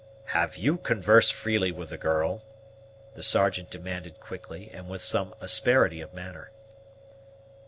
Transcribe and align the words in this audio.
"Have 0.33 0.57
you 0.57 0.77
conversed 0.77 1.31
freely 1.31 1.71
with 1.71 1.89
the 1.91 1.97
girl?" 1.99 2.41
the 3.13 3.21
Sergeant 3.21 3.69
demanded 3.69 4.19
quickly, 4.19 4.71
and 4.73 4.89
with 4.89 5.03
some 5.03 5.35
asperity 5.41 6.01
of 6.01 6.11
manner. 6.11 6.49